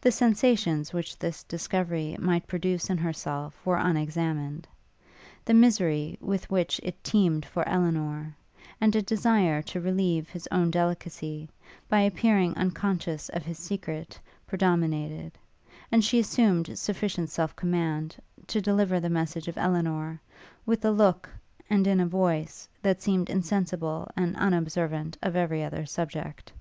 The 0.00 0.12
sensations 0.12 0.92
which 0.92 1.18
this 1.18 1.42
discovery 1.42 2.16
might 2.20 2.46
produce 2.46 2.90
in 2.90 2.96
herself 2.98 3.58
were 3.66 3.76
unexamined: 3.76 4.68
the 5.44 5.52
misery 5.52 6.16
with 6.20 6.48
which 6.48 6.78
it 6.84 7.02
teemed 7.02 7.44
for 7.44 7.68
Elinor, 7.68 8.36
and 8.80 8.94
a 8.94 9.02
desire 9.02 9.60
to 9.62 9.80
relieve 9.80 10.28
his 10.28 10.46
own 10.52 10.70
delicacy, 10.70 11.50
by 11.88 12.02
appearing 12.02 12.56
unconscious 12.56 13.28
of 13.30 13.42
his 13.44 13.58
secret, 13.58 14.16
predominated: 14.46 15.32
and 15.90 16.04
she 16.04 16.20
assumed 16.20 16.78
sufficient 16.78 17.28
self 17.28 17.56
command, 17.56 18.14
to 18.46 18.60
deliver 18.60 19.00
the 19.00 19.10
message 19.10 19.48
of 19.48 19.58
Elinor, 19.58 20.20
with 20.66 20.84
a 20.84 20.92
look, 20.92 21.28
and 21.68 21.88
in 21.88 21.98
a 21.98 22.06
voice, 22.06 22.68
that 22.80 23.02
seemed 23.02 23.28
insensible 23.28 24.08
and 24.16 24.36
unobservant 24.36 25.18
of 25.20 25.34
every 25.34 25.64
other 25.64 25.84
subject. 25.84 26.52